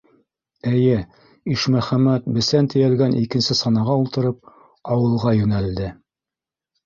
[0.69, 0.93] Эйе,
[1.55, 4.51] Ишмөхәмәт, бесән тейәлгән икенсе санаға ултырып,
[4.95, 5.91] ауылға йүнәлде.